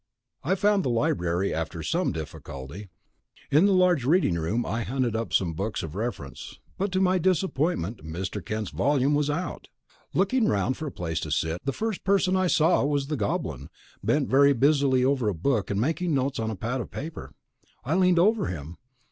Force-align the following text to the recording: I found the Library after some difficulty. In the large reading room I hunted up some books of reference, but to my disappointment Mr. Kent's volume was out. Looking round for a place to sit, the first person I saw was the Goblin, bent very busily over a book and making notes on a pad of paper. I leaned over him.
I 0.43 0.55
found 0.55 0.83
the 0.83 0.89
Library 0.89 1.53
after 1.53 1.83
some 1.83 2.11
difficulty. 2.11 2.89
In 3.51 3.67
the 3.67 3.71
large 3.71 4.03
reading 4.03 4.33
room 4.33 4.65
I 4.65 4.81
hunted 4.81 5.15
up 5.15 5.31
some 5.31 5.53
books 5.53 5.83
of 5.83 5.93
reference, 5.93 6.59
but 6.75 6.91
to 6.93 6.99
my 6.99 7.19
disappointment 7.19 8.03
Mr. 8.03 8.43
Kent's 8.43 8.71
volume 8.71 9.13
was 9.13 9.29
out. 9.29 9.67
Looking 10.15 10.47
round 10.47 10.75
for 10.75 10.87
a 10.87 10.91
place 10.91 11.19
to 11.19 11.29
sit, 11.29 11.61
the 11.65 11.71
first 11.71 12.03
person 12.03 12.35
I 12.35 12.47
saw 12.47 12.83
was 12.83 13.09
the 13.09 13.15
Goblin, 13.15 13.69
bent 14.03 14.27
very 14.27 14.53
busily 14.53 15.05
over 15.05 15.29
a 15.29 15.35
book 15.35 15.69
and 15.69 15.79
making 15.79 16.15
notes 16.15 16.39
on 16.39 16.49
a 16.49 16.55
pad 16.55 16.81
of 16.81 16.89
paper. 16.89 17.35
I 17.85 17.93
leaned 17.93 18.17
over 18.17 18.47
him. 18.47 18.77